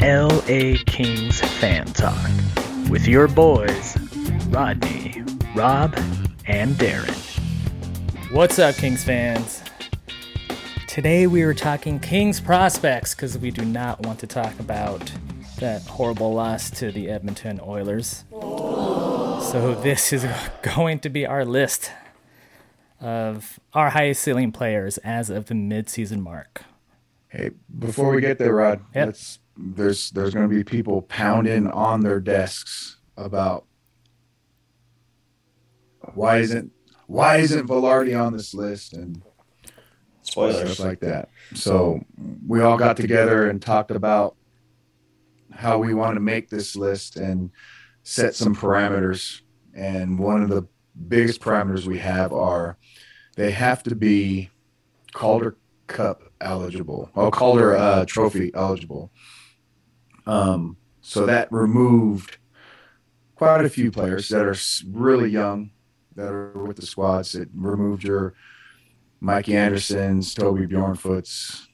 [0.00, 2.30] LA Kings Fan Talk
[2.90, 3.96] with your boys,
[4.48, 5.22] Rodney,
[5.54, 5.94] Rob,
[6.46, 7.14] and Darren.
[8.30, 9.62] What's up, Kings fans?
[10.86, 15.10] Today we were talking Kings prospects because we do not want to talk about
[15.58, 18.24] that horrible loss to the Edmonton Oilers.
[18.30, 20.26] So this is
[20.76, 21.90] going to be our list
[23.00, 26.62] of our highest ceiling players as of the midseason mark.
[27.28, 29.06] Hey, before we get there, Rod, Yep.
[29.06, 33.64] let's, there's there's going to be people pounding on their desks about
[36.14, 36.72] why isn't
[37.06, 39.22] why isn't Vilardi on this list and
[40.22, 40.74] Spoilers.
[40.74, 41.28] stuff like that.
[41.54, 42.00] So
[42.46, 44.36] we all got together and talked about
[45.52, 47.50] how we want to make this list and
[48.02, 49.40] set some parameters.
[49.74, 50.66] And one of the
[51.08, 52.76] biggest parameters we have are
[53.36, 54.50] they have to be
[55.12, 59.12] Calder Cup eligible, oh Calder uh, Trophy eligible.
[60.26, 62.38] Um, so that removed
[63.36, 64.56] quite a few players that are
[64.90, 65.70] really young
[66.16, 67.34] that are with the squads.
[67.34, 68.34] It removed your
[69.20, 71.68] Mikey Anderson's, Toby Bjornfot's,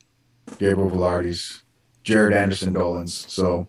[0.58, 1.62] Gabriel Vilardi's,
[2.02, 3.14] Jared Anderson Dolan's.
[3.32, 3.68] So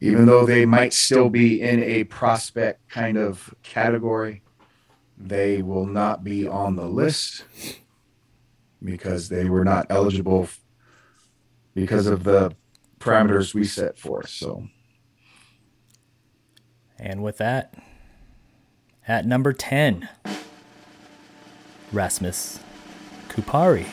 [0.00, 4.42] even though they might still be in a prospect kind of category,
[5.16, 7.44] they will not be on the list
[8.82, 10.48] because they were not eligible
[11.74, 12.54] because of the
[13.02, 14.28] parameters we set forth.
[14.28, 14.68] So
[16.98, 17.74] And with that,
[19.08, 20.08] at number 10,
[21.92, 22.60] Rasmus
[23.28, 23.86] Kupari.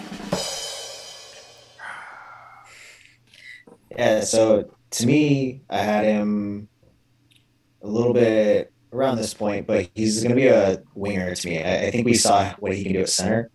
[3.97, 6.69] Yeah, so to me, I had him
[7.81, 11.61] a little bit around this point, but he's going to be a winger to me.
[11.61, 13.51] I, I think we saw what he can do at center,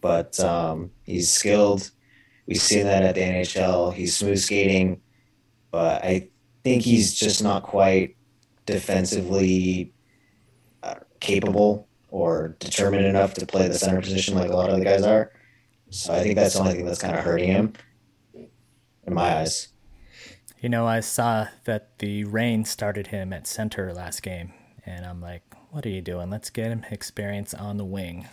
[0.00, 1.90] but um, he's skilled.
[2.46, 3.92] We've seen that at the NHL.
[3.92, 5.00] He's smooth skating,
[5.70, 6.28] but I
[6.62, 8.16] think he's just not quite
[8.66, 9.92] defensively
[10.82, 14.84] uh, capable or determined enough to play the center position like a lot of the
[14.84, 15.32] guys are.
[15.90, 17.72] So I think that's the only thing that's kind of hurting him
[18.34, 19.68] in my eyes.
[20.60, 24.52] You know, I saw that the Reign started him at center last game,
[24.84, 26.30] and I'm like, what are you doing?
[26.30, 28.26] Let's get him experience on the wing,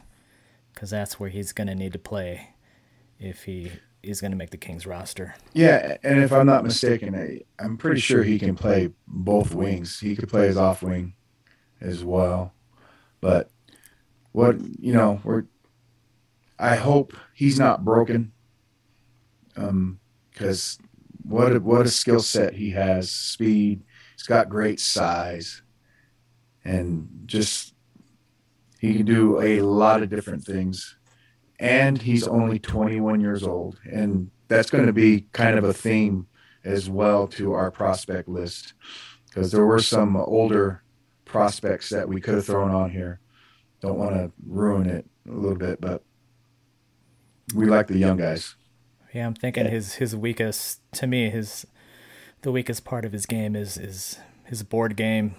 [0.74, 2.56] because that's where he's going to need to play
[3.20, 3.72] if he
[4.04, 5.36] is going to make the Kings roster.
[5.54, 10.00] yeah, and if I'm not mistaken, I, I'm pretty sure he can play both wings.
[10.00, 11.14] He could play his off wing
[11.82, 12.54] as well.
[13.22, 13.50] But
[14.34, 15.46] what you know, we're
[16.60, 18.32] I hope he's not broken.
[19.56, 20.00] Um,
[20.32, 20.80] because
[21.24, 23.84] what a, what a skill set he has, speed.
[24.18, 25.62] He's got great size,
[26.66, 27.74] and just
[28.80, 30.98] he can do a lot of different things.
[31.64, 36.28] And he's only 21 years old, and that's going to be kind of a theme
[36.66, 38.74] as well to our prospect list,
[39.28, 40.84] because there were some older
[41.24, 43.22] prospects that we could have thrown on here.
[43.80, 46.04] Don't want to ruin it a little bit, but
[47.56, 48.56] we like the young guys.
[49.14, 51.66] Yeah, I'm thinking his his weakest to me his
[52.42, 55.36] the weakest part of his game is is his board game,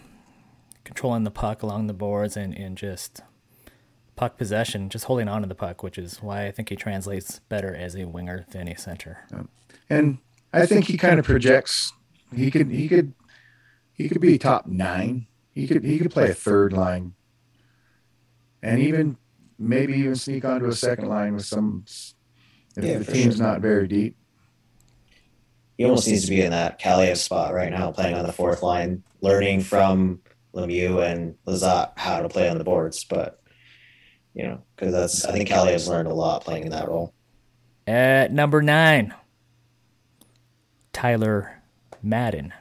[0.85, 3.21] controlling the puck along the boards and and just
[4.17, 7.41] puck possession, just holding on to the puck, which is why I think he translates
[7.49, 9.27] better as a winger than a center.
[9.91, 10.19] and
[10.53, 11.93] I think he kind of projects.
[12.35, 13.13] He could he could
[13.93, 15.27] he could be top nine.
[15.51, 17.15] He could he could play a third line,
[18.63, 19.17] and even
[19.59, 21.85] maybe even sneak onto a second line with some.
[22.77, 23.47] If Yeah, the for team's sure.
[23.47, 24.17] not very deep,
[25.79, 28.63] he almost needs to be in that Kaliyev spot right now, playing on the fourth
[28.63, 30.21] line, learning from
[30.55, 33.05] Lemieux and Lizotte how to play on the boards.
[33.05, 33.41] But
[34.35, 37.15] you know, because that's I think Kaliyev's learned a lot playing in that role.
[37.87, 39.15] At number nine,
[40.93, 41.63] Tyler
[42.03, 42.53] Madden.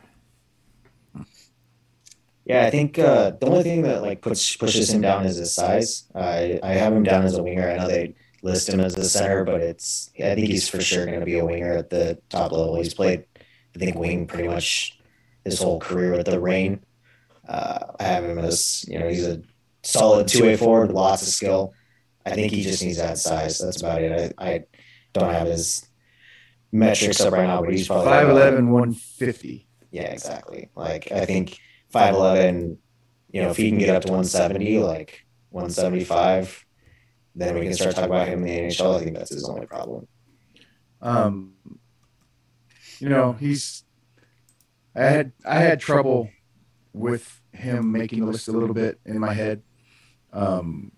[2.45, 5.53] Yeah, I think uh, the only thing that like puts pushes him down is his
[5.55, 6.03] size.
[6.13, 7.69] I I have him down as a winger.
[7.69, 11.05] I know they list him as a center, but it's I think he's for sure
[11.05, 12.75] going to be a winger at the top level.
[12.75, 13.25] He's played
[13.75, 14.99] I think wing pretty much
[15.45, 16.83] his whole career with the Reign.
[17.47, 19.41] Uh, I have him as you know he's a
[19.83, 21.73] solid two way forward, lots of skill.
[22.25, 23.59] I think he just needs that size.
[23.59, 24.33] That's about it.
[24.37, 24.63] I, I
[25.11, 25.85] don't have his
[26.71, 29.67] metrics up right now, but he's probably 5'11", 150.
[29.91, 30.69] yeah, exactly.
[30.75, 31.59] Like I think
[31.89, 32.77] five eleven,
[33.31, 36.65] you know, if he can get up to one seventy, like one seventy five,
[37.35, 38.95] then we can start talking about him in the NHL.
[38.95, 40.07] I think that's his only problem.
[41.01, 41.53] Um,
[42.99, 43.83] you know, he's.
[44.95, 46.29] I had I had trouble
[46.93, 49.61] with him making the list a little bit in my head.
[50.33, 50.91] Um,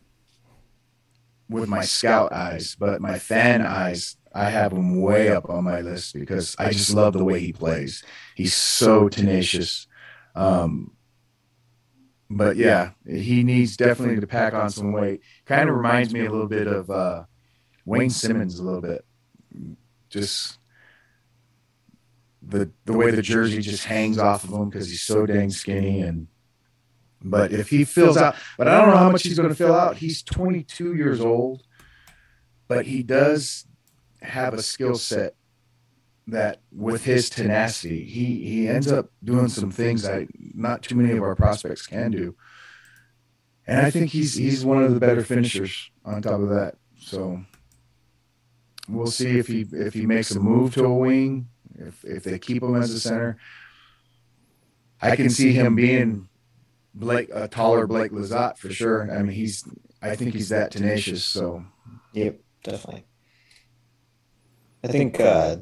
[1.48, 5.82] with my scout eyes, but my fan eyes, I have him way up on my
[5.82, 8.04] list because I just love the way he plays.
[8.36, 9.88] He's so tenacious.
[10.34, 10.92] Um,
[12.30, 15.22] but yeah, he needs definitely to pack on some weight.
[15.46, 17.24] Kind of reminds me a little bit of uh,
[17.86, 19.06] Wayne Simmonds a little bit.
[20.10, 20.58] Just
[22.42, 26.02] the the way the jersey just hangs off of him because he's so dang skinny
[26.02, 26.28] and
[27.21, 29.73] but if he fills out but I don't know how much he's going to fill
[29.73, 29.97] out.
[29.97, 31.63] He's 22 years old,
[32.67, 33.65] but he does
[34.21, 35.35] have a skill set
[36.27, 41.15] that with his tenacity, he he ends up doing some things that not too many
[41.15, 42.35] of our prospects can do.
[43.67, 46.75] And I think he's he's one of the better finishers on top of that.
[47.00, 47.41] So
[48.89, 51.47] we'll see if he if he makes a move to a wing,
[51.77, 53.38] if if they keep him as a center.
[55.01, 56.29] I can see him being
[56.95, 59.12] Blake a taller Blake Lizotte for sure.
[59.12, 59.63] I mean he's
[60.01, 61.24] I think he's that tenacious.
[61.25, 61.63] So
[62.13, 63.06] Yep, definitely.
[64.83, 65.57] I think uh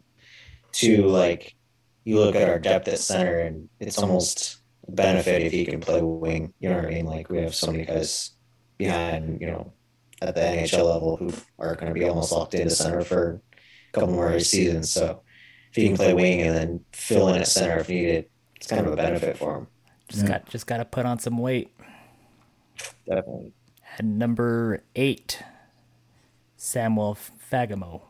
[0.73, 1.55] to like
[2.03, 5.79] you look at our depth at center and it's almost a benefit if he can
[5.79, 6.53] play wing.
[6.59, 7.05] You know what I mean?
[7.05, 8.31] Like we have so many guys
[8.77, 9.73] behind, you know,
[10.21, 13.41] at the NHL level who are going to be almost locked into center for
[13.89, 14.91] a couple more seasons.
[14.91, 15.23] So
[15.69, 18.25] if he can play wing and then fill in at center if needed,
[18.55, 19.67] it's kind of a benefit for him.
[20.07, 20.29] Just Yeah.
[20.29, 21.71] got just got to put on some weight.
[23.07, 23.53] Definitely.
[23.97, 25.41] At number eight,
[26.57, 27.17] Samuel
[27.51, 28.01] Fagemo.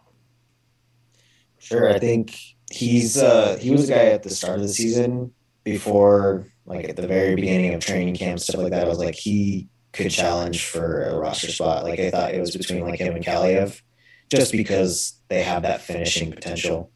[1.60, 2.38] Sure, I think
[2.72, 5.32] he's uh he was a guy at the start of the season
[5.64, 8.86] before like at the very beginning of training camp stuff like that.
[8.86, 11.84] I was like he could challenge for a roster spot.
[11.84, 13.82] Like I thought it was between like him and Kaliyev,
[14.30, 16.92] just because they have that finishing potential.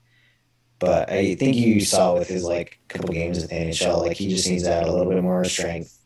[0.80, 4.30] But I think you saw with his like couple games at the NHL, like he
[4.30, 5.98] just needs to add a little bit more strength.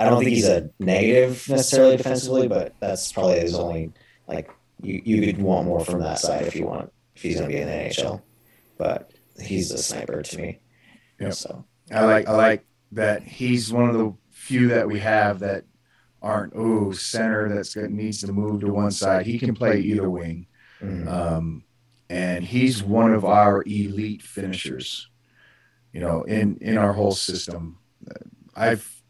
[0.00, 3.92] I don't think he's a negative necessarily defensively, but that's probably his only
[4.26, 4.50] like
[4.80, 7.54] you you could want more from that side if you want if he's going to
[7.54, 8.22] be in the NHL.
[8.78, 10.58] But he's a sniper to me.
[11.20, 11.34] Yep.
[11.34, 15.64] So I like I like that he's one of the few that we have that
[16.20, 19.26] aren't oh center that's that needs to move to one side.
[19.26, 20.46] He can play either wing,
[20.80, 21.06] mhm.
[21.08, 21.64] um,
[22.12, 25.08] and he's one of our elite finishers.
[25.94, 27.78] You know, in in our whole system,
[28.54, 29.02] I've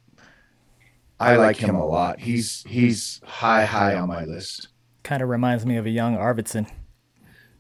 [1.19, 2.21] I like him a lot.
[2.21, 4.69] He's he's high high on my list.
[5.03, 6.69] Kind of reminds me of a young Arvidsson.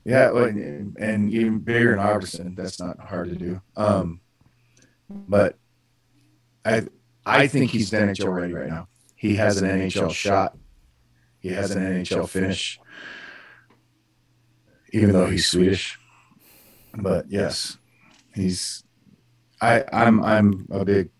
[0.05, 2.55] Yeah, and, and even bigger than Iverson.
[2.55, 3.61] That's not hard to do.
[3.77, 4.21] Um,
[5.11, 5.59] but
[6.65, 6.87] I
[7.27, 8.87] I think he's NHL ready right now.
[9.17, 10.57] He has an NHL shot.
[11.41, 12.79] He has an NHL finish,
[14.93, 15.99] even though he's Swedish.
[16.95, 17.79] But yes,
[18.35, 18.85] he's.
[19.61, 21.11] I I'm I'm a big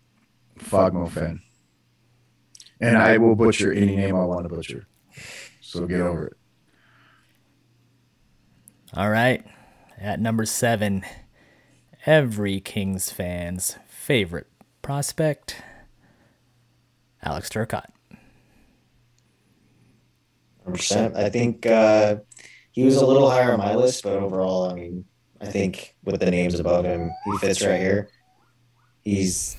[0.59, 1.41] Fogmo fan,
[2.79, 4.87] and I will butcher any name I want to butcher.
[5.61, 6.37] So get over it.
[8.95, 9.43] All right.
[9.99, 11.03] At number seven,
[12.05, 14.47] every Kings fan's favorite
[14.81, 15.61] prospect,
[17.23, 17.89] Alex Turcotte.
[20.67, 21.15] 100%.
[21.15, 22.17] I think uh,
[22.73, 25.05] he was a little higher on my list, but overall, I mean,
[25.39, 28.09] I think with the names above him, he fits right here.
[29.03, 29.55] He's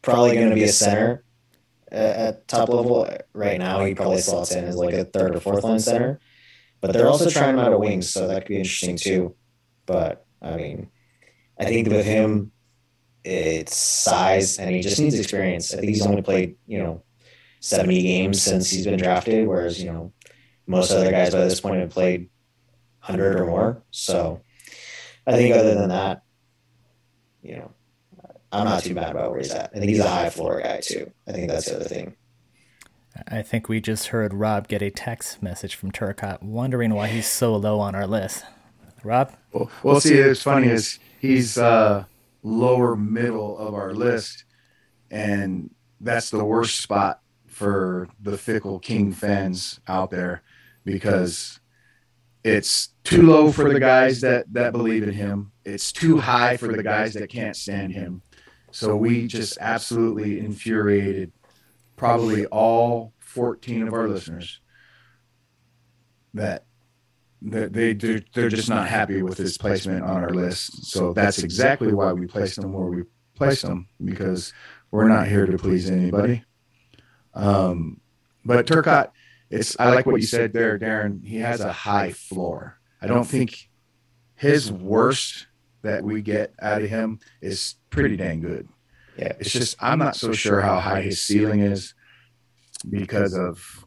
[0.00, 1.24] probably going to be a center
[1.92, 3.84] at, top level right now.
[3.84, 6.18] He probably slots in as like a third or fourth line center,
[6.80, 9.34] but they're also trying out of wings, so that could be interesting too.
[9.84, 10.88] But I mean,
[11.60, 12.50] I think with him,
[13.24, 15.74] it's size and he just needs experience.
[15.74, 17.02] I think he's only played, you know,
[17.60, 20.12] 70 games since he's been drafted, whereas, you know,
[20.66, 22.28] most other guys by this point have played
[23.00, 23.82] 100 or more.
[23.90, 24.40] So
[25.26, 26.22] I think other than that,
[27.42, 27.70] you know,
[28.52, 29.70] I'm not too mad about where he's at.
[29.74, 31.10] I think he's a high floor guy too.
[31.26, 32.16] I think that's the other thing.
[33.28, 37.26] I think we just heard Rob get a text message from Turcotte wondering why he's
[37.26, 38.44] so low on our list.
[39.02, 39.32] Rob?
[39.52, 42.04] Well, well, see, it's funny is he's uh,
[42.42, 44.44] lower middle of our list,
[45.10, 45.70] and
[46.00, 50.42] that's the worst spot for the fickle King fans out there
[50.86, 51.60] because
[52.44, 55.52] it's too low for the guys that that believe in him.
[55.64, 58.22] It's too high for the guys that can't stand him.
[58.70, 61.32] So we just absolutely infuriated
[61.96, 64.60] probably all 14 of our listeners
[66.34, 66.64] that
[67.42, 70.86] that they they're, they're just not happy with his placement on our list.
[70.86, 73.02] So that's exactly why we placed him where we
[73.34, 74.52] placed him because
[74.92, 76.44] we're not here to please anybody.
[77.34, 78.00] Um,
[78.44, 79.10] but Turcotte,
[79.50, 81.24] it's I like what you said there, Darren.
[81.24, 82.78] He has a high floor.
[83.00, 83.68] I don't think
[84.34, 85.46] his worst
[85.82, 88.68] that we get out of him is pretty dang good.
[89.16, 89.32] Yeah.
[89.38, 91.94] It's just I'm not so sure how high his ceiling is
[92.88, 93.86] because of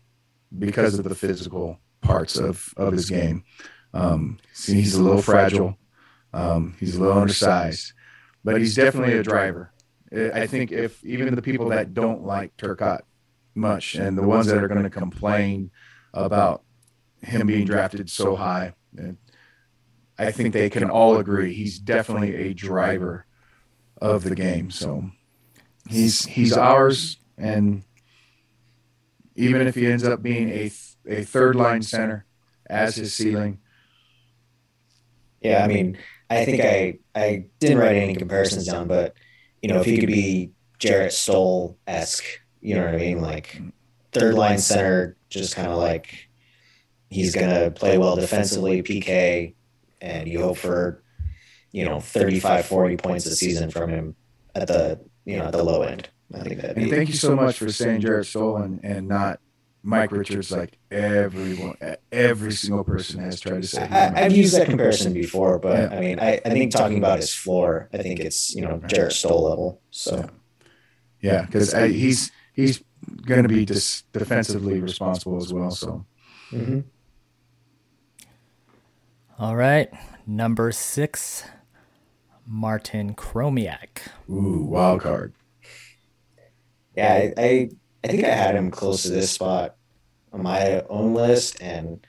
[0.58, 3.44] because of the physical parts of of his game.
[3.94, 5.78] Um, see, he's a little fragile.
[6.34, 7.94] Um, he's a little undersized,
[8.44, 9.72] but he's definitely a driver.
[10.12, 13.02] I think if even the people that don't like Turcotte
[13.60, 15.72] much and the ones that are going to complain
[16.14, 16.64] about
[17.22, 18.74] him being drafted so high,
[20.18, 23.26] I think they can all agree he's definitely a driver
[24.02, 24.72] of the game.
[24.72, 25.12] So
[25.88, 27.84] he's he's ours, and
[29.36, 30.72] even if he ends up being a
[31.08, 32.26] a third line center
[32.70, 33.60] as his ceiling.
[35.42, 35.98] Yeah, I mean,
[36.30, 39.16] I think I I didn't write any comparisons down, but
[39.62, 42.26] you know, if he could be Jarret Stoll esque,
[42.62, 43.62] you know what I mean, like
[44.12, 46.30] third line center, just kind of like
[47.10, 49.54] he's gonna play well defensively, PK,
[50.02, 51.04] and you hope for
[51.72, 54.16] you know 35, 40 points a season from him
[54.56, 56.10] at the you know at the low end.
[56.34, 56.78] I think that.
[56.78, 59.40] And thank you so much for saying Jarret Stoll and, and not
[59.82, 61.76] Mike Richards, like everyone,
[62.12, 63.82] every single person has tried to say.
[63.82, 65.98] I, have used that comparison before, but yeah.
[65.98, 69.14] I mean, I, I think talking about his floor, I think it's you know Jarret
[69.14, 69.82] Stoll level.
[69.92, 70.30] So,
[71.22, 72.84] yeah, because he's he's
[73.26, 75.72] going to be dis- defensively responsible as well.
[75.72, 76.06] So.
[76.52, 76.80] Mm-hmm.
[79.38, 79.90] All right,
[80.28, 81.46] number six,
[82.46, 84.00] Martin Chromiak.
[84.30, 85.34] Ooh, wild card.
[86.96, 87.70] Yeah, I, I
[88.04, 89.76] I think I had him close to this spot
[90.34, 92.06] on my own list, and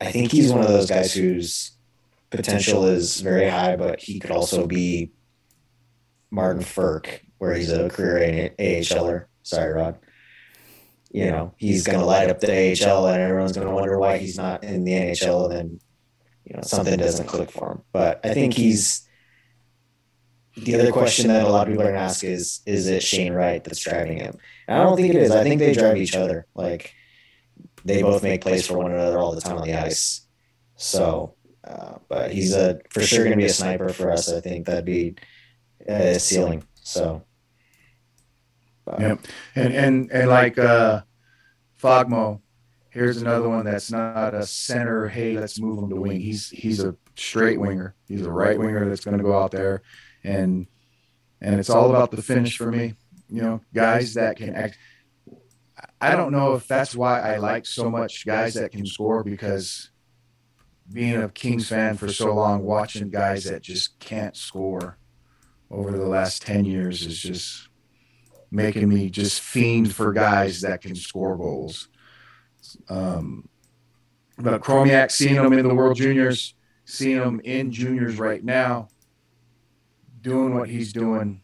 [0.00, 1.72] I think he's one of those guys whose
[2.30, 5.12] potential is very high, but he could also be
[6.30, 9.26] Martin Frk, where he's a career AHLer.
[9.44, 9.98] Sorry, Rod.
[11.12, 14.18] You know, he's going to light up the AHL, and everyone's going to wonder why
[14.18, 15.44] he's not in the NHL.
[15.44, 15.80] And then,
[16.44, 17.82] you know, something doesn't click for him.
[17.92, 19.06] But I think he's
[20.56, 23.02] the other question that a lot of people are going to ask is, is it
[23.02, 24.36] Shane Wright that's driving him?
[24.66, 25.30] And I don't think it is.
[25.30, 26.46] I think they drive each other.
[26.54, 26.94] Like
[27.84, 30.26] they both make plays for one another all the time on the ice.
[30.76, 31.34] So,
[31.64, 34.32] uh, but he's a for sure going to be a sniper for us.
[34.32, 35.16] I think that'd be
[35.86, 36.64] a ceiling.
[36.74, 37.24] So,
[38.84, 39.00] but.
[39.00, 39.16] yeah,
[39.54, 41.02] and and and like uh,
[41.80, 42.40] Fogmo,
[42.90, 45.08] here's another one that's not a center.
[45.08, 46.20] Hey, let's move him to wing.
[46.20, 47.94] He's he's a straight winger.
[48.08, 49.82] He's a right winger that's going to go out there,
[50.22, 50.66] and
[51.40, 52.94] and it's all about the finish for me.
[53.28, 54.76] You know, guys that can act
[56.00, 59.90] I don't know if that's why I like so much guys that can score because
[60.92, 64.98] being a Kings fan for so long, watching guys that just can't score
[65.70, 67.68] over the last 10 years is just
[68.54, 71.88] making me just fiend for guys that can score goals.
[72.88, 73.48] Um,
[74.38, 78.88] but Chromiak, seeing him in the World Juniors, seeing him in juniors right now,
[80.20, 81.42] doing what he's doing,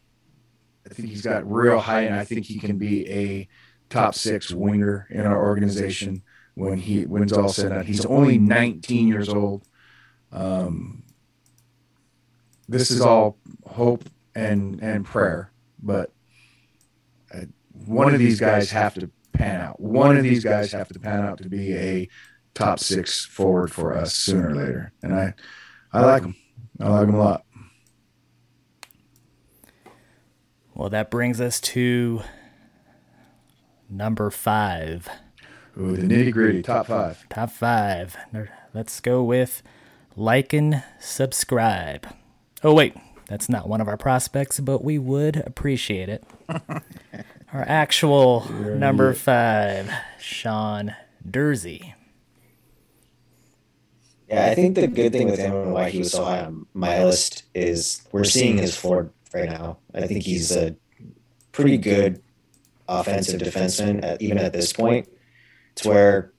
[0.89, 3.47] I think he's got real high, and I think he can be a
[3.89, 6.23] top six winger in our organization
[6.55, 7.85] when he when it's all said and done.
[7.85, 9.67] He's only 19 years old.
[10.31, 11.03] Um,
[12.69, 15.51] this is all hope and and prayer,
[15.81, 16.11] but
[17.85, 19.79] one of these guys have to pan out.
[19.79, 22.09] One of these guys have to pan out to be a
[22.53, 25.33] top six forward for us sooner or later, and I
[25.93, 26.35] I like him.
[26.79, 27.45] I like him a lot.
[30.73, 32.21] Well, that brings us to
[33.89, 35.09] number five.
[35.79, 37.25] Ooh, the nitty gritty, top five.
[37.29, 38.17] Top five.
[38.73, 39.61] Let's go with
[40.15, 42.07] like and subscribe.
[42.63, 42.95] Oh, wait,
[43.27, 46.23] that's not one of our prospects, but we would appreciate it.
[47.53, 50.95] our actual number five, Sean
[51.29, 51.93] Durzi.
[54.29, 56.65] Yeah, I think the good thing with him and why he was so high on
[56.73, 59.79] my list is we're seeing his floor right now.
[59.93, 60.75] I think he's a
[61.51, 62.21] pretty good
[62.87, 65.09] offensive defenseman, at, even at this point.
[65.73, 66.31] It's where,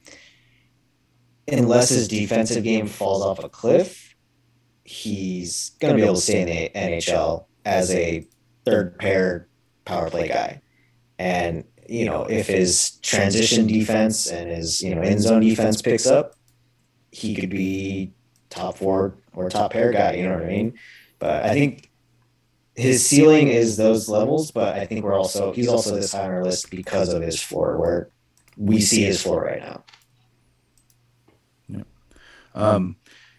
[1.46, 4.16] unless his defensive game falls off a cliff,
[4.84, 8.26] he's going to be able to stay in the NHL as a
[8.64, 9.48] third pair
[9.84, 10.61] power play guy.
[11.22, 16.04] And, you know, if his transition defense and his, you know, in zone defense picks
[16.04, 16.34] up,
[17.12, 18.12] he could be
[18.50, 20.74] top four or top pair guy, you know what I mean?
[21.20, 21.92] But I think
[22.74, 26.30] his ceiling is those levels, but I think we're also he's also this high on
[26.32, 28.10] our list because of his floor, where
[28.56, 29.84] we see his floor right now.
[31.68, 31.82] Yeah.
[32.56, 32.96] Um,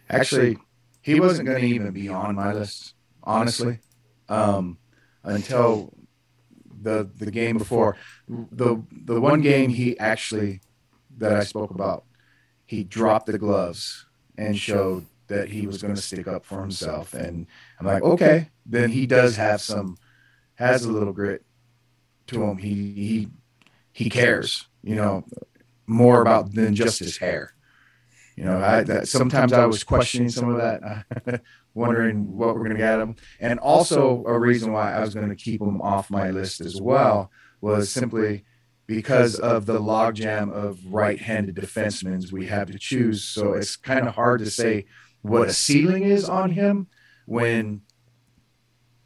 [0.09, 0.57] actually,
[1.01, 3.79] he wasn't going to even be on my list, honestly,
[4.29, 4.77] um,
[5.25, 5.93] until
[6.83, 7.97] the the game before.
[8.27, 10.61] The the one game he actually
[11.17, 12.05] that I spoke about,
[12.65, 14.05] he dropped the gloves
[14.37, 17.13] and showed that he was going to stick up for himself.
[17.13, 17.47] And
[17.79, 19.97] I'm like, okay, then he does have some,
[20.55, 21.45] has a little grit
[22.27, 22.57] to him.
[22.57, 23.29] He he
[23.91, 25.25] he cares, you know.
[25.87, 27.53] more about than just his hair.
[28.35, 31.41] You know, I that, sometimes I was questioning some of that,
[31.73, 35.29] wondering what we're going to get him, and also a reason why I was going
[35.29, 38.45] to keep him off my list as well was simply
[38.85, 43.23] because of the logjam of right-handed defensemen we have to choose.
[43.23, 44.85] So it's kind of hard to say
[45.21, 46.87] what a ceiling is on him
[47.25, 47.81] when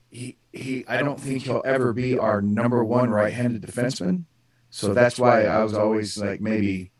[0.10, 4.24] he he I don't think he'll ever be our number one right-handed defenseman.
[4.70, 6.92] So that's why I was always like maybe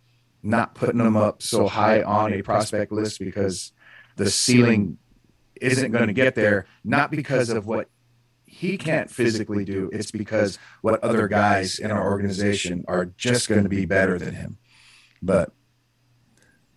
[0.44, 3.74] not putting him up so high on a prospect list because
[4.16, 4.98] the ceiling
[5.62, 7.90] isn't going to get there not because of what
[8.46, 13.64] he can't physically do it's because what other guys in our organization are just going
[13.64, 14.58] to be better than him
[15.22, 15.52] but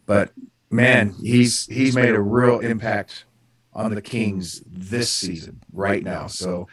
[0.06, 0.32] but
[0.70, 3.24] man he's he's made a real impact
[3.72, 6.26] on the Kings this season right now.
[6.26, 6.68] So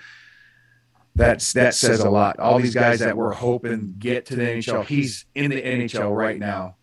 [1.16, 2.40] that's that says a lot.
[2.40, 6.40] All these guys that we're hoping get to the NHL, he's in the NHL right
[6.40, 6.76] now.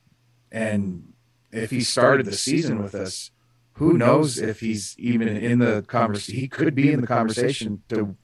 [0.50, 1.12] And
[1.52, 3.30] if he started the season with us,
[3.74, 6.40] who knows if he's even in the conversation?
[6.40, 8.16] He could be in the conversation to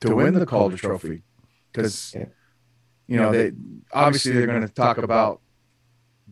[0.00, 1.22] to win the Calder Trophy
[1.72, 2.14] because
[3.06, 3.52] you know they
[3.92, 5.40] obviously they're going to talk about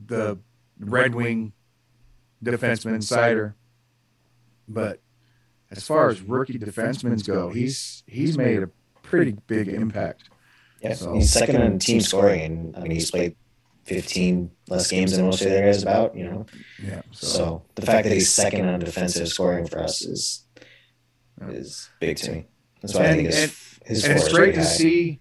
[0.06, 0.38] the
[0.78, 1.52] Red Wing
[2.42, 3.54] defenseman Seider
[4.70, 5.00] but
[5.70, 8.70] as far as rookie defensemen go, he's he's made a
[9.02, 10.30] pretty big impact.
[10.80, 11.12] Yeah, so.
[11.12, 13.36] he's second in team scoring, and I mean he's played
[13.94, 16.46] 15 less games than most of the other guys about, you know.
[16.82, 17.02] Yeah.
[17.10, 20.46] So, so the fact that he's second on defensive scoring for us is
[21.48, 22.46] is big to me.
[22.80, 25.20] That's why and, I think his, and, his and it's great to see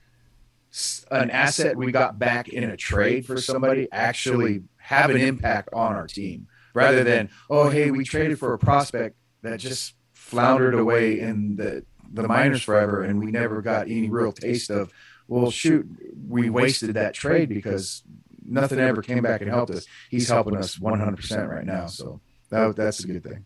[1.12, 5.94] an asset we got back in a trade for somebody actually have an impact on
[5.94, 11.20] our team rather than oh hey we traded for a prospect that just floundered away
[11.20, 14.92] in the the minors forever, and we never got any real taste of.
[15.28, 15.88] Well, shoot,
[16.28, 18.02] we wasted that trade because
[18.50, 19.86] nothing ever came back and helped us.
[20.10, 23.46] He's helping us 100% right now, so that that's a good thing.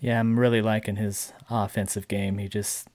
[0.00, 2.38] Yeah, I'm really liking his offensive game.
[2.38, 2.88] He just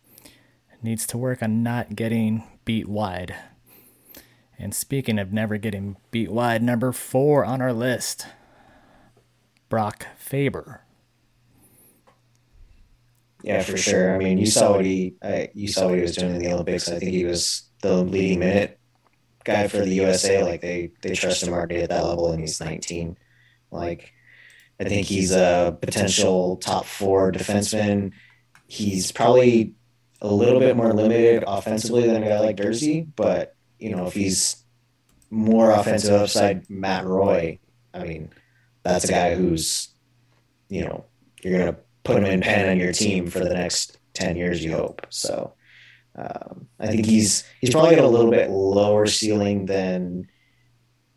[0.81, 3.35] needs to work on not getting beat wide.
[4.57, 8.25] And speaking of never getting beat wide, number four on our list,
[9.69, 10.81] Brock Faber.
[13.43, 14.15] Yeah, for sure.
[14.15, 16.51] I mean, you saw what he I, you saw what he was doing in the
[16.51, 16.89] Olympics.
[16.89, 18.79] I think he was the leading minute
[19.45, 20.43] guy for the USA.
[20.43, 23.17] Like they they trust him already at that level, and he's 19.
[23.71, 24.13] Like
[24.79, 28.11] I think he's a potential top four defenseman.
[28.67, 29.75] He's probably
[30.21, 34.13] a little bit more limited offensively than a guy like Durzi, but you know if
[34.13, 34.63] he's
[35.29, 37.59] more offensive upside, Matt Roy.
[37.93, 38.31] I mean,
[38.83, 39.89] that's a guy who's
[40.67, 41.05] you know
[41.41, 44.71] you're gonna put him in pen on your team for the next 10 years, you
[44.71, 45.05] hope.
[45.09, 45.53] So
[46.15, 50.27] um, I think he's he's probably got a little bit lower ceiling than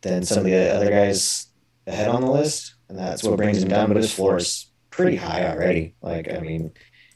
[0.01, 1.49] than some of the other guys
[1.87, 3.89] ahead on the list, and that's what brings him down.
[3.89, 5.95] But his floor is pretty high already.
[6.03, 6.73] Like I mean,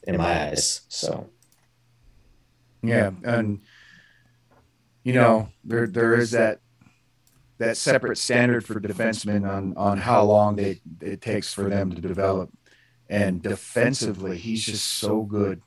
[0.07, 0.81] in my eyes.
[0.87, 1.29] So
[2.81, 3.61] yeah, and
[5.03, 6.59] you know there there is that
[7.57, 12.01] that separate standard for defensemen on on how long they it takes for them to
[12.01, 12.49] develop
[13.09, 15.61] and defensively, he's just so good.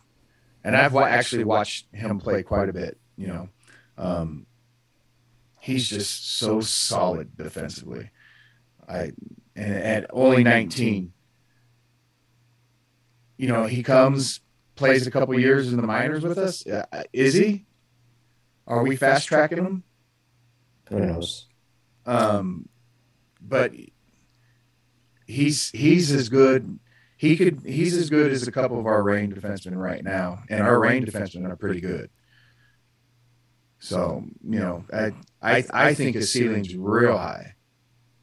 [0.66, 2.98] And I've actually watched him play quite a bit.
[3.16, 3.48] You know,
[3.96, 4.46] um,
[5.61, 8.11] he's just so solid defensively.
[8.88, 9.12] I
[9.55, 11.12] and at only 19,
[13.37, 14.40] you know, he comes,
[14.74, 16.66] plays a couple years in the minors with us.
[16.66, 17.64] Uh, is he?
[18.66, 19.85] Are we fast tracking him?
[20.88, 21.46] Who knows?
[22.07, 22.68] Um,
[23.40, 23.72] but
[25.29, 26.81] he's he's as good
[27.16, 30.62] he could he's as good as a couple of our Reign defensemen right now, and
[30.62, 32.11] our Reign defensemen are pretty good.
[33.79, 37.55] So you know, I I, I think his ceiling's real high.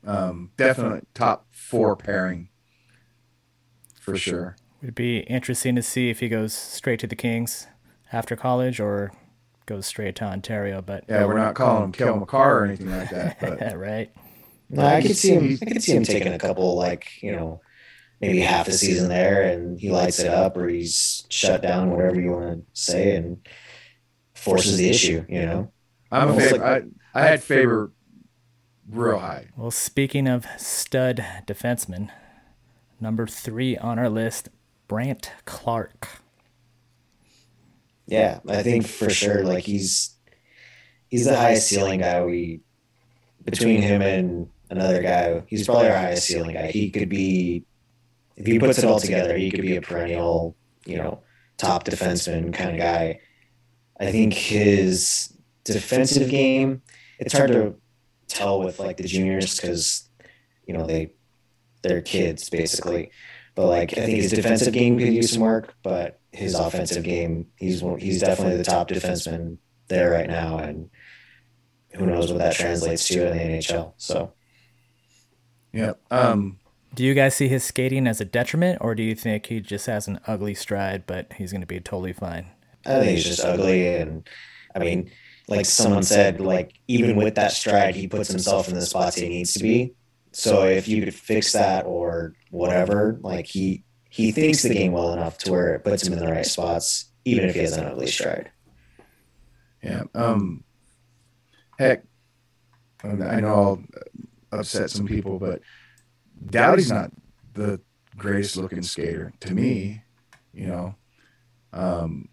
[0.05, 2.49] Um, definitely top four pairing
[3.99, 4.57] for sure.
[4.81, 7.67] It'd be interesting to see if he goes straight to the Kings
[8.11, 9.13] after college or
[9.65, 10.81] goes straight to Ontario.
[10.81, 13.39] But yeah, we're not calling him Cale Makar or anything like that.
[13.39, 14.11] But right.
[14.69, 15.57] No, I could see him.
[15.61, 17.61] I could see him taking a couple like you know
[18.23, 22.21] maybe half a season there and he lights it up or he's shut down, whatever
[22.21, 23.37] you want to say, and
[24.33, 25.71] forces the issue, you know?
[26.09, 26.61] I'm a favorite.
[26.61, 26.83] Like,
[27.13, 27.91] I, I had Faber
[28.89, 29.47] real high.
[29.57, 32.11] Well, speaking of stud defensemen,
[33.01, 34.47] number three on our list,
[34.87, 36.07] Brandt Clarke.
[38.05, 39.43] Yeah, I think for sure.
[39.43, 40.15] Like he's
[41.09, 42.61] he's the highest ceiling guy we
[43.43, 45.43] between him and another guy.
[45.47, 46.71] He's probably our highest ceiling guy.
[46.71, 47.65] He could be
[48.35, 51.21] if he puts it all together, he could be a perennial, you know,
[51.57, 53.19] top defenseman kind of guy.
[53.99, 56.81] I think his defensive game,
[57.19, 57.75] it's hard to
[58.27, 60.09] tell with like the juniors because
[60.65, 61.13] you know they
[61.83, 63.11] they're kids basically.
[63.55, 67.47] But like I think his defensive game could use some work, but his offensive game,
[67.57, 70.89] he's he's definitely the top defenseman there right now, and
[71.93, 73.93] who knows what that translates to in the NHL.
[73.97, 74.33] So,
[75.71, 75.93] yeah.
[76.09, 76.57] Um,
[76.95, 79.85] do you guys see his skating as a detriment, or do you think he just
[79.87, 82.47] has an ugly stride, but he's going to be totally fine?
[82.85, 84.27] I think he's just ugly, and
[84.75, 85.09] I mean,
[85.47, 89.29] like someone said, like even with that stride, he puts himself in the spots he
[89.29, 89.93] needs to be.
[90.31, 95.13] So if you could fix that or whatever, like he he thinks the game well
[95.13, 97.85] enough to where it puts him in the right spots, even if he has an
[97.85, 98.51] ugly stride.
[99.83, 100.03] Yeah.
[100.13, 100.63] Um.
[101.79, 102.03] Heck,
[103.03, 103.83] I know
[104.51, 105.61] I'll upset some people, but
[106.45, 107.11] Doughty's not
[107.53, 107.79] the
[108.17, 110.03] greatest looking skater to me.
[110.53, 110.95] You know,
[111.71, 112.29] um,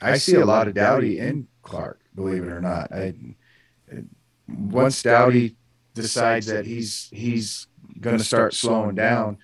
[0.00, 2.92] I see a lot of Doughty in Clarke, believe it or not.
[2.92, 3.14] I
[4.48, 5.56] once Doughty
[5.94, 7.66] decides that he's he's
[8.00, 9.38] going to start slowing down,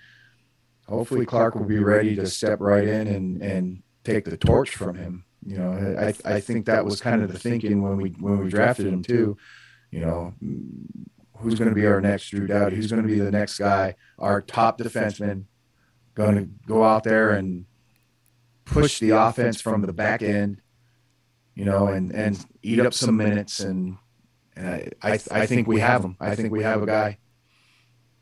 [0.89, 4.97] hopefully Clarke will be ready to step right in and and take the torch from
[4.97, 5.25] him.
[5.45, 8.51] You know, I I think that was kind of the thinking when we when we
[8.51, 9.37] drafted him too.
[9.91, 10.35] You know,
[11.43, 12.77] who's going to be our next Drew Doughty?
[12.77, 15.45] Who's going to be the next guy, our top defenseman,
[16.15, 17.67] going to go out there and
[18.65, 20.61] push the offense from the back end,
[21.55, 23.99] you know, and and eat up some minutes and.
[24.55, 26.15] And I, I, I think we have him.
[26.21, 27.17] I think we have a guy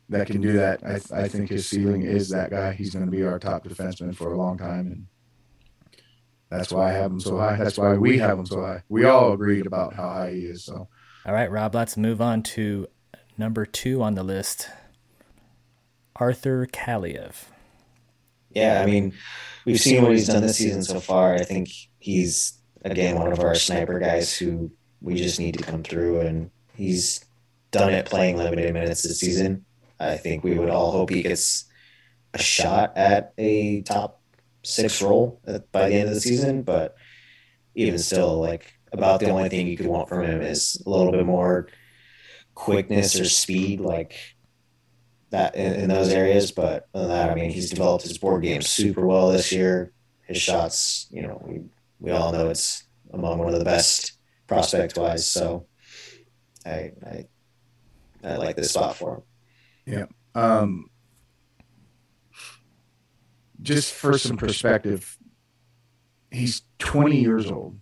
[0.07, 0.81] that can do that.
[0.85, 2.71] I, I think his ceiling is that guy.
[2.71, 5.07] He's going to be our top defenseman for a long time, and
[6.49, 7.57] that's why I have him so high.
[7.57, 8.83] That's why we have him so high.
[8.87, 10.63] We all agreed about how high he is.
[10.63, 10.87] So,
[11.25, 12.87] all right, Rob, let's move on to
[13.37, 14.69] number two on the list,
[16.15, 17.45] Arthur Kaliyev.
[18.53, 19.13] Yeah, I mean,
[19.65, 21.35] we've seen what he's done this season so far.
[21.35, 25.83] I think he's again one of our sniper guys who we just need to come
[25.83, 27.25] through, and he's
[27.71, 29.65] done it playing limited minutes this season.
[29.99, 31.65] I think we would all hope he gets
[32.33, 34.21] a shot at a top
[34.63, 35.39] six role
[35.71, 36.95] by the end of the season, but
[37.75, 41.11] even still, like about the only thing you could want from him is a little
[41.11, 41.67] bit more
[42.61, 44.13] quickness or speed, like
[45.31, 46.51] that in, in those areas.
[46.51, 49.91] But that, I mean, he's developed his board game super well this year.
[50.27, 51.61] His shots, you know, we
[51.99, 54.13] we all know it's among one of the best
[54.47, 55.27] prospect wise.
[55.27, 55.65] So
[56.65, 57.25] I I
[58.23, 59.23] I like this spot for him.
[59.85, 60.05] Yeah.
[60.35, 60.89] Um,
[63.61, 65.17] just for some perspective,
[66.29, 67.79] he's 20 years old.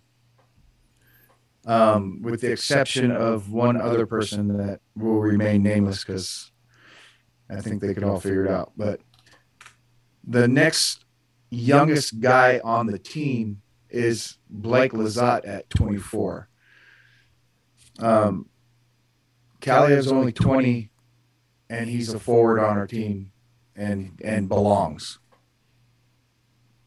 [1.66, 6.50] Um, with the exception of one other person that will remain nameless because
[7.50, 8.72] I think they could all figure it out.
[8.76, 9.00] But
[10.26, 11.04] the next
[11.50, 16.48] youngest guy on the team is Blake Lizotte at 24.
[17.98, 18.48] Um,
[19.62, 20.90] is only 20,
[21.68, 23.32] and he's a forward on our team
[23.76, 25.18] and and belongs.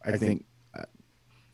[0.03, 0.45] I think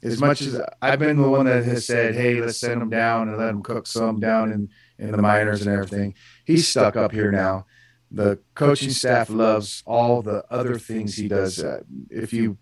[0.01, 3.29] as much as I've been the one that has said, "Hey, let's send him down
[3.29, 6.13] and let him cook some down in in the minors and everything,"
[6.45, 7.65] he's stuck up here now.
[8.11, 11.63] The coaching staff loves all the other things he does.
[11.63, 12.57] Uh, if you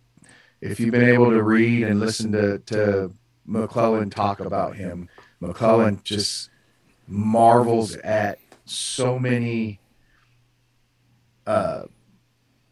[0.62, 3.12] if you've been able to read and listen to to
[3.47, 5.08] McLellan talk about him,
[5.41, 6.50] McLellan just
[7.08, 9.80] marvels at so many
[11.45, 11.84] uh,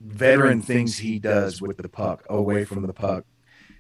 [0.02, 3.26] veteran things he does with the puck away from the puck.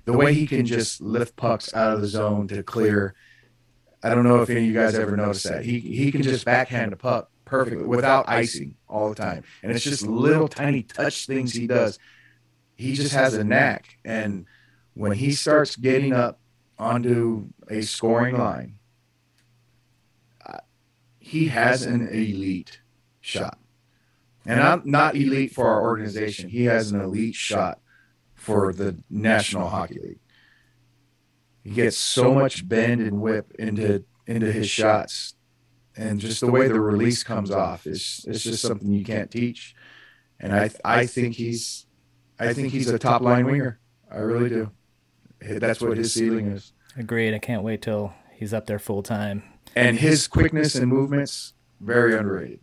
[0.05, 3.15] The way he can just lift pucks out of the zone to clear.
[4.03, 5.65] I don't know if any of you guys ever noticed that.
[5.65, 9.43] He he can just backhand a puck perfectly without icing all the time.
[9.63, 11.97] And it's just little tiny touch things he does.
[12.75, 13.97] He just has a knack.
[14.05, 14.45] And
[14.93, 16.39] when he starts getting up
[16.77, 18.75] onto a scoring line,
[20.45, 20.59] uh,
[21.19, 22.79] he has an elite
[23.21, 23.57] shot.
[24.45, 26.49] And I'm not elite for our organization.
[26.49, 27.79] He has an elite shot
[28.45, 30.19] for the National Hockey League.
[31.63, 35.33] He gets so much bend and whip into into his shots,
[35.97, 39.75] and just the way the release comes off is it's just something you can't teach.
[40.39, 41.87] And I I think he's
[42.39, 43.79] I think he's a top line winger.
[44.11, 44.71] I really do.
[45.41, 46.71] That's what his ceiling is.
[46.95, 47.33] Agreed.
[47.33, 49.41] I can't wait till he's up there full time
[49.75, 52.59] and his quickness and movements very underrated.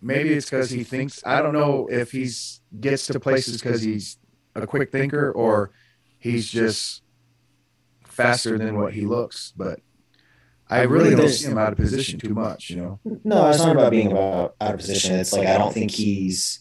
[0.00, 1.22] Maybe it's because he thinks.
[1.24, 4.18] I don't know if he's gets to places because he's
[4.62, 5.70] a quick thinker or
[6.18, 7.02] he's just
[8.04, 9.52] faster than what he looks.
[9.56, 9.80] But
[10.68, 12.70] I really don't see him out of position too much.
[12.70, 13.00] You know.
[13.24, 15.16] No, it's not about being about out of position.
[15.16, 16.60] It's like I don't think he's.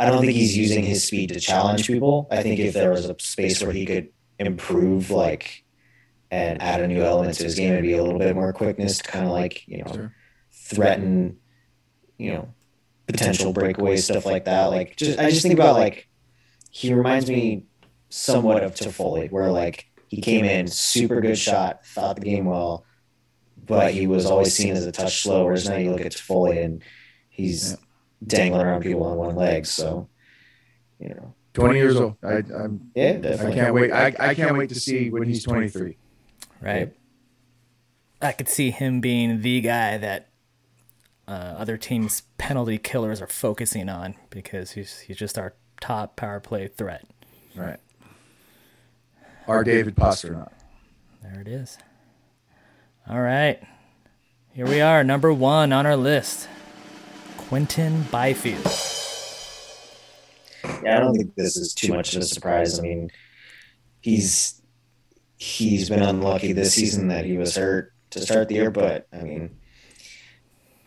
[0.00, 2.28] I don't think he's using his speed to challenge people.
[2.30, 5.64] I think if there was a space where he could improve, like
[6.30, 8.98] and add a new element to his game and be a little bit more quickness
[8.98, 10.14] to kind of like you know sure.
[10.52, 11.38] threaten
[12.18, 12.48] you know,
[13.06, 14.66] potential breakaways, stuff like that.
[14.66, 16.08] Like, just I just think about like
[16.70, 17.66] he reminds me
[18.10, 22.84] somewhat of Toffoli, where like he came in super good shot, thought the game well,
[23.66, 25.44] but he was always seen as a touch slow.
[25.44, 26.82] Whereas now you look at Toffoli and
[27.28, 27.76] he's Yeah.
[28.26, 29.66] dangling around people on one leg.
[29.66, 30.08] So,
[30.98, 32.16] you know, 20 years old.
[32.22, 33.92] I, I'm, yeah, I can't wait.
[33.92, 35.96] I, I can't wait to see when he's 23.
[36.60, 36.92] right?
[38.20, 40.28] I could see him being the guy that
[41.28, 46.40] uh, other teams' penalty killers are focusing on because he's he's just our top power
[46.40, 47.04] play threat.
[47.54, 47.78] Right.
[49.46, 50.52] Our David Pastrnak.
[51.22, 51.78] There it is.
[53.08, 53.58] All right,
[54.52, 56.46] here we are, number one on our list,
[57.38, 58.66] Quinton Byfield.
[60.84, 62.78] Yeah, I don't think this is too much of a surprise.
[62.78, 63.10] I mean,
[64.00, 64.60] he's
[65.38, 69.22] he's been unlucky this season that he was hurt to start the year, but I
[69.22, 69.56] mean,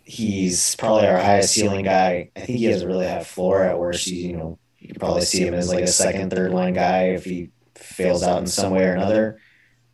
[0.04, 2.30] he's probably our highest ceiling guy.
[2.36, 4.06] I think he has a really high floor at worst.
[4.06, 7.10] You, you know, you could probably see him as like a second, third line guy
[7.10, 9.40] if he fails out in some way or another.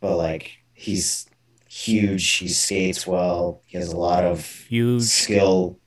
[0.00, 1.28] But like, he's
[1.68, 2.28] huge.
[2.36, 3.62] He skates well.
[3.66, 5.02] He has a lot of Huge.
[5.02, 5.78] skill.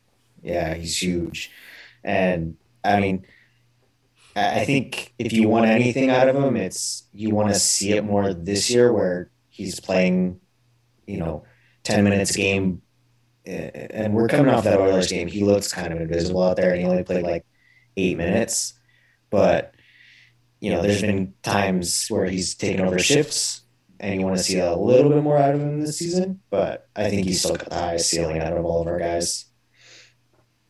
[0.43, 1.49] Yeah, he's huge.
[2.03, 3.25] And I mean,
[4.35, 8.03] I think if you want anything out of him, it's you want to see it
[8.05, 10.39] more this year where he's playing,
[11.05, 11.43] you know,
[11.83, 12.81] 10 minutes game.
[13.45, 15.27] And we're coming off that Oilers game.
[15.27, 17.45] He looks kind of invisible out there and he only played like
[17.97, 18.73] eight minutes.
[19.31, 19.73] But,
[20.59, 23.61] you know, there's been times where he's taken over shifts
[23.99, 26.41] and you want to see a little bit more out of him this season.
[26.51, 29.45] But I think he's still got the highest ceiling out of all of our guys.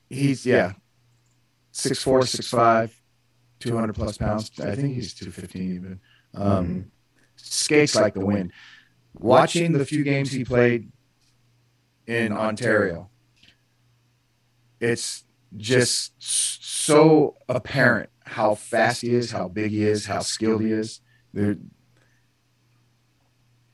[0.10, 0.74] He's, yeah,
[1.74, 2.92] 6'4, 6'5,
[3.60, 4.52] 200 plus pounds.
[4.60, 6.00] I think he's 215 even.
[6.34, 6.92] Um,
[7.36, 8.52] skates like the wind.
[9.14, 10.92] Watching the few games he played
[12.08, 13.10] in Ontario,
[14.80, 15.24] it's
[15.58, 21.02] just so apparent how fast he is, how big he is, how skilled he is.
[21.34, 21.58] There-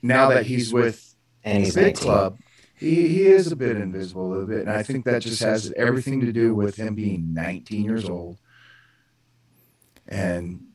[0.02, 2.04] now that he's with And he's big 19.
[2.04, 2.38] club,
[2.76, 4.62] he, he is a bit invisible a little bit.
[4.62, 8.38] And I think that just has everything to do with him being 19 years old.
[10.08, 10.66] And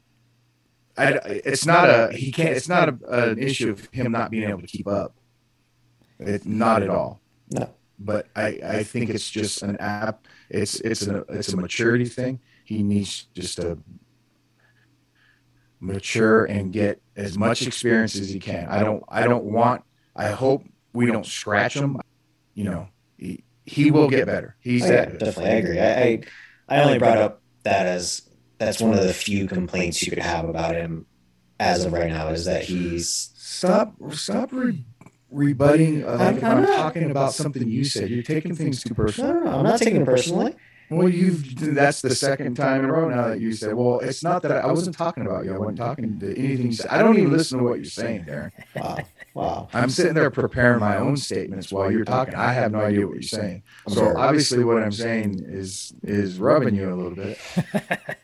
[0.96, 4.48] I, it's not a he can't it's not a, an issue of him not being
[4.48, 5.16] able to keep up.
[6.18, 7.20] It, not at all.
[7.50, 7.70] No.
[7.98, 10.26] But I, I think it's just an app.
[10.50, 12.40] It's it's a it's a maturity thing.
[12.64, 13.78] He needs just to
[15.80, 18.68] mature and get as much experience as he can.
[18.68, 19.82] I don't I don't want
[20.14, 22.00] I hope we don't scratch him.
[22.54, 24.56] You know, he, he will get better.
[24.60, 25.50] He's Oh, yeah, that definitely.
[25.50, 25.80] I agree.
[25.80, 26.20] I, I
[26.68, 28.22] I only brought up that as
[28.58, 31.06] that's one of the few complaints you could have about him
[31.58, 33.30] as of right now is that he's
[33.62, 34.84] Stop stop re,
[35.30, 36.04] rebutting.
[36.04, 39.04] Uh, like if I'm I'm talking about something you said, you're taking things too no,
[39.06, 40.54] no, no, I'm not taking it personally.
[40.92, 44.22] Well, you've that's the second time in a row now that you said, "Well, it's
[44.22, 45.54] not that I, I wasn't talking about you.
[45.54, 46.90] I wasn't talking to anything you said.
[46.90, 48.52] I don't even listen to what you're saying, Darren.
[48.76, 48.98] Wow,
[49.34, 49.68] wow.
[49.72, 52.34] I'm sitting there preparing my own statements while you're talking.
[52.34, 53.62] I have no idea what you're saying.
[53.88, 57.38] So obviously, what I'm saying is is rubbing you a little bit.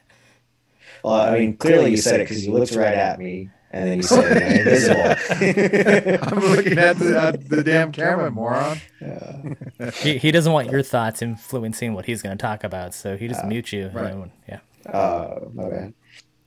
[1.04, 3.96] Well, I mean, clearly you said it because you looked right at me and then
[3.98, 6.18] you said I'm invisible.
[6.28, 8.78] I'm looking at the, at the damn camera, moron.
[9.00, 9.90] Yeah.
[9.94, 13.28] He, he doesn't want your thoughts influencing what he's going to talk about, so he
[13.28, 13.90] just mutes you.
[13.94, 14.12] right.
[14.12, 14.61] and- yeah.
[14.90, 15.94] Uh, my bad.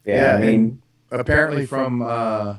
[0.05, 0.81] Yeah, Yeah, I mean,
[1.11, 2.57] Apparently, from uh,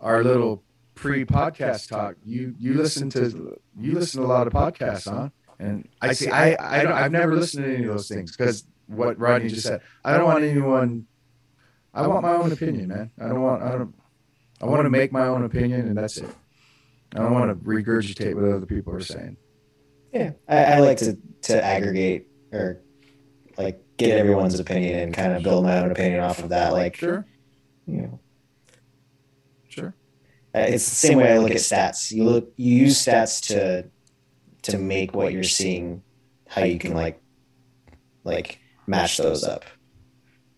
[0.00, 0.62] our little
[0.96, 5.28] pre-podcast talk, you you listen to you listen to a lot of podcasts, huh?
[5.60, 8.64] And I see, I I don't, I've never listened to any of those things because
[8.88, 9.82] what Rodney just said.
[10.04, 11.06] I don't want anyone.
[11.96, 13.10] I want my own opinion, man.
[13.20, 13.62] I don't want.
[13.62, 13.94] I don't.
[14.60, 16.28] I want to make my own opinion, and that's it.
[17.14, 19.36] I don't want to regurgitate what other people are saying.
[20.12, 22.82] yeah, I, I like to to aggregate or
[23.58, 26.72] like get everyone's opinion and kind of build my own opinion off of that.
[26.72, 27.26] Like, Sure,
[27.86, 28.20] you know,
[29.68, 29.94] sure.
[30.54, 32.12] It's the same way I look at stats.
[32.12, 33.90] You look, you use stats to
[34.62, 36.02] to make what you're seeing,
[36.48, 37.22] how you can like
[38.24, 39.64] like match those up.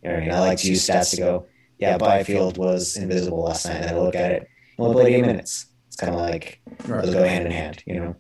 [0.02, 0.34] You know what I mean?
[0.34, 1.46] I like to use stats to go,
[1.78, 5.26] yeah, Byfield was invisible last night, and I look at it, he only played eight
[5.26, 5.66] minutes.
[5.88, 7.04] It's kind of like Right.
[7.04, 8.16] those go hand in hand, you know?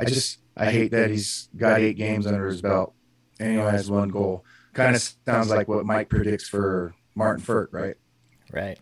[0.00, 2.94] I just I hate that he's got eight games under his belt
[3.40, 4.44] and he only has one goal.
[4.72, 7.96] Kind of sounds like what Mike predicts for Martin Frk, right?
[8.52, 8.78] Right.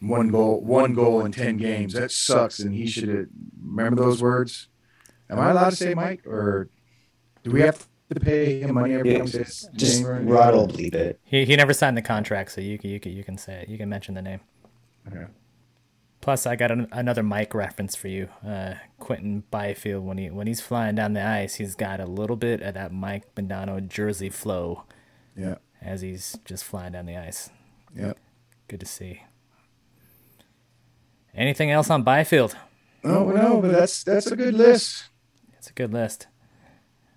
[0.00, 1.94] One goal, one goal in ten games.
[1.94, 3.30] That sucks, and he should
[3.62, 4.68] remember those words.
[5.30, 6.68] Am I allowed to say Mike, or
[7.44, 10.24] do we have to pay him money every Yeah, time he Just name right?
[10.26, 11.20] Rod will bleep it.
[11.24, 13.68] He, he never signed the contract, so you can, you can, you can say it.
[13.68, 14.40] You can mention the name.
[15.08, 15.26] Okay.
[16.20, 20.04] Plus, I got an, another Mike reference for you, uh, Quinton Byfield.
[20.04, 22.92] When he when he's flying down the ice, he's got a little bit of that
[22.92, 24.84] Mike Modano jersey flow
[25.36, 25.56] Yeah.
[25.80, 27.50] as he's just flying down the ice.
[27.96, 28.12] Yeah.
[28.68, 29.22] Good to see.
[31.34, 32.56] Anything else on Byfield?
[33.04, 35.08] Oh no, but that's that's a good list.
[35.58, 36.28] It's a good list.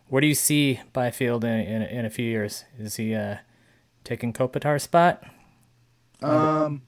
[0.08, 2.66] Where do you see Byfield in in, in a few years?
[2.78, 3.38] Is he uh,
[4.04, 5.24] taking Kopitar's spot?
[6.22, 6.84] Um,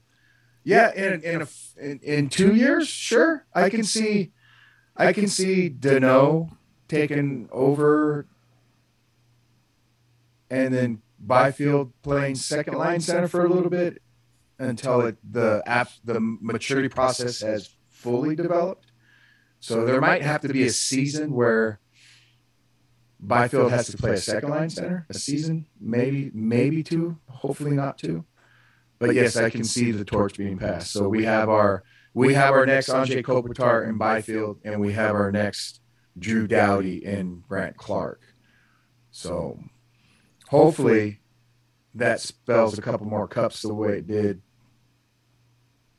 [0.64, 1.48] yeah, in in, a
[1.80, 4.32] in in two years, sure, I can see,
[4.96, 6.52] I can see Danault
[6.88, 8.28] taking over,
[10.50, 14.02] and then Byfield playing second line center for a little bit
[14.60, 18.92] until it, the app the maturity process has fully developed.
[19.60, 21.80] So there might have to be a season where
[23.20, 27.98] Byfield has to play a second line center, a season, maybe maybe two, hopefully not
[27.98, 28.26] two.
[29.00, 30.92] But yes, I can see the torch being passed.
[30.92, 35.16] So we have our we have our next Anze Kopitar in Byfield, and we have
[35.16, 35.82] our next
[36.18, 38.22] Drew Doughty and Brandt Clarke.
[39.12, 39.60] So
[40.48, 41.22] hopefully
[41.96, 44.42] that spells a couple more cups the way it did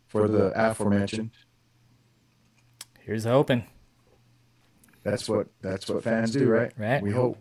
[0.07, 1.31] for the aforementioned.
[3.01, 3.65] Here's the hoping.
[5.05, 6.73] That's what that's what fans do, right?
[6.77, 7.03] Right.
[7.03, 7.39] We hope.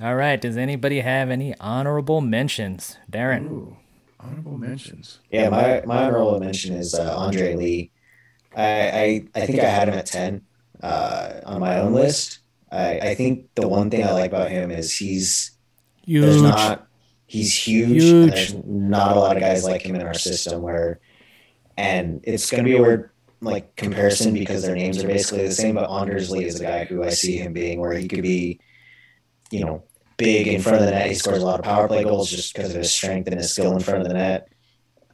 [0.00, 0.40] All right.
[0.40, 2.96] Does anybody have any honorable mentions?
[3.10, 3.50] Darren.
[3.50, 3.76] Ooh,
[4.20, 5.20] honorable mentions.
[5.30, 7.90] Yeah, my, my honorable mention is uh, Andre Lee.
[8.56, 10.42] I, I I think I had him at ten
[10.82, 12.40] uh, on my own list.
[12.72, 15.52] I, I think the one thing I like about him is he's
[16.06, 16.42] there's Huge.
[16.42, 16.86] not
[17.26, 18.04] he's huge, Huge.
[18.12, 21.00] and there's not a lot of guys like him in our system where
[21.76, 25.74] and it's gonna be a weird like comparison because their names are basically the same,
[25.74, 28.60] but Anders Lee is a guy who I see him being where he could be,
[29.50, 29.84] you know,
[30.16, 31.08] big in front of the net.
[31.08, 33.52] He scores a lot of power play goals just because of his strength and his
[33.52, 34.48] skill in front of the net.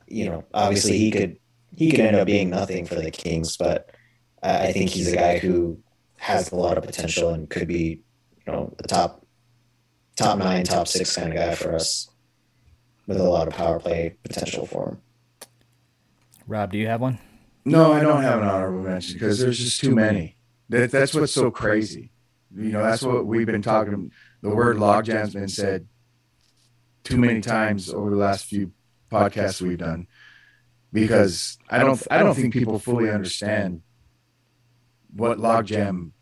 [0.07, 1.39] You know, obviously he could
[1.75, 3.91] he could end up being nothing for the Kings, but
[4.43, 5.79] I I think he's a guy who
[6.17, 8.01] has a lot of potential and could be,
[8.47, 9.27] you know, the top
[10.17, 12.11] top nine, top six kind of guy for us
[13.07, 14.99] with a lot of power play potential for him.
[16.47, 17.19] Rob, do you have one?
[17.65, 20.37] No, I don't have an honorable mention because there's just too many.
[20.69, 22.11] That, that's what's so crazy.
[22.55, 24.11] You know, that's what we've been talking.
[24.43, 25.87] The word logjam's been said
[27.05, 28.73] too many times over the last few
[29.11, 30.07] podcasts we've done
[30.93, 33.83] because I don't I don't think people fully understand
[35.15, 36.13] what logjam.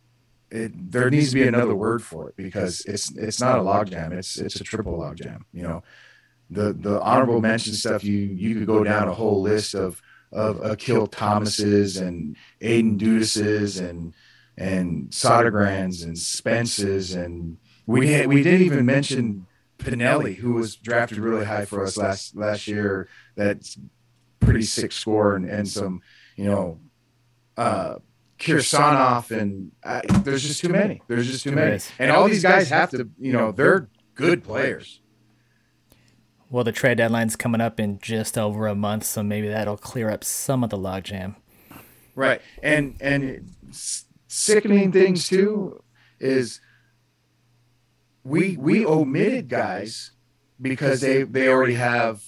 [0.50, 4.12] It, there needs to be another word for it because it's it's not a logjam.
[4.12, 5.42] It's it's a triple logjam.
[5.52, 5.82] You know,
[6.50, 8.04] the the honorable mention stuff.
[8.04, 13.80] You you could go down a whole list of of Akil Thomases and Aidan Dudases
[13.80, 14.14] and
[14.56, 19.46] and Sodergrands and Spences and we had, we didn't even mention
[19.78, 23.08] Pinelli who was drafted really high for us last last year.
[23.34, 23.78] That's
[24.38, 26.02] pretty sick score and, and some
[26.36, 26.80] you know
[27.56, 27.96] uh
[28.38, 31.02] Kirsanov and uh, there's just too many.
[31.08, 31.78] There's just too many.
[31.98, 35.00] And all these guys have to you know they're good players.
[36.50, 40.10] Well, the trade deadline's coming up in just over a month, so maybe that'll clear
[40.10, 41.36] up some of the logjam.
[42.16, 42.42] Right.
[42.62, 43.54] And and
[44.26, 45.82] sickening things too
[46.18, 46.60] is
[48.24, 50.10] we we omitted guys
[50.60, 52.22] because they they already have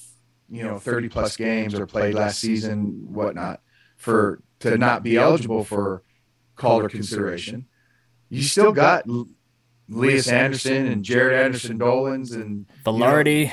[0.49, 3.61] you know 30 plus games or played last season whatnot
[3.97, 6.03] for to not be eligible for
[6.55, 7.67] Calder consideration.
[8.29, 9.29] You still got L-
[9.93, 13.53] Elias Andersson and Jaret Anderson-Dolans and Vilardi,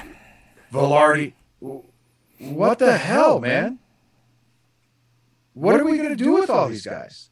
[0.72, 1.34] Vilardi.
[2.40, 3.80] What the hell, man?
[5.54, 7.30] What are we going to do with all these guys?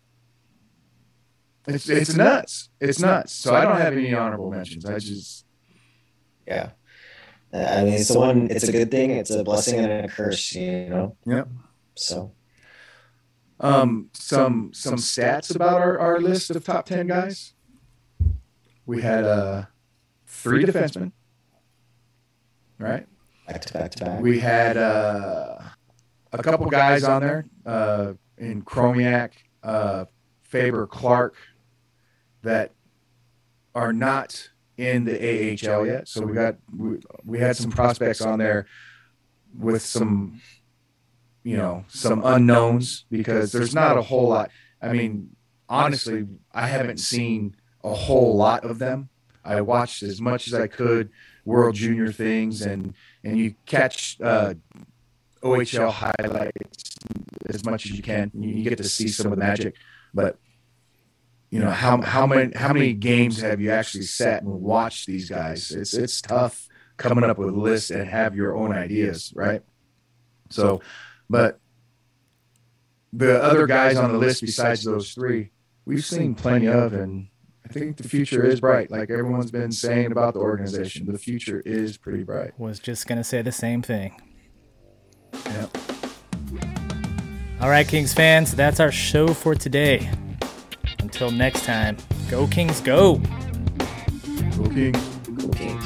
[1.68, 2.70] It's it's nuts.
[2.80, 3.34] It's nuts.
[3.34, 4.86] So I don't have any honorable mentions.
[4.86, 5.46] I just
[6.48, 6.72] Yeah.
[7.54, 8.50] I mean, it's the one.
[8.50, 9.12] It's a good thing.
[9.12, 10.54] It's a blessing and a curse.
[10.56, 11.18] You know.
[11.26, 11.50] Yep.
[11.96, 12.32] So
[13.60, 17.54] um some some stats about our, our list of top ten guys.
[18.86, 19.66] We had uh
[20.26, 21.12] three defensemen.
[22.80, 23.08] Right?
[23.48, 24.22] Back to back to back.
[24.22, 25.60] We had uh,
[26.34, 29.32] a couple guys on there uh, in Chromiak,
[29.64, 30.06] uh,
[30.42, 31.38] Faber, Clarke
[32.42, 32.74] that
[33.74, 36.10] are not in the AHL yet.
[36.10, 38.66] So we got we, we had some prospects on there
[39.58, 40.42] with some
[41.44, 44.52] you know some unknowns because there's not a whole lot.
[44.82, 45.36] I mean,
[45.70, 49.08] honestly, I haven't seen a whole lot of them.
[49.46, 51.10] I watched as much as I could
[51.46, 52.94] World Junior things and
[53.28, 54.54] and you catch uh,
[55.44, 56.96] OHL highlights
[57.50, 58.32] as much as you can.
[58.34, 59.76] You, get to see some of the magic,
[60.14, 60.38] but
[61.50, 65.30] you know how how many how many games have you actually sat and watched these
[65.30, 65.72] guys?
[65.72, 69.62] It's it's tough coming up with lists and have your own ideas, right?
[70.50, 70.82] So,
[71.30, 71.60] but
[73.12, 75.52] the other guys on the list besides those three,
[75.86, 77.28] we've seen plenty of, and
[77.70, 78.90] I think the future is bright.
[78.90, 82.58] Like everyone's been saying about the organization, the future is pretty bright.
[82.58, 84.16] Was just gonna say the same thing.
[85.46, 85.68] Yeah.
[87.60, 90.10] All right, Kings fans, that's our show for today.
[91.00, 91.98] Until next time,
[92.30, 93.18] go Kings, go!
[94.56, 94.98] Go Kings.
[95.36, 95.77] Go Kings.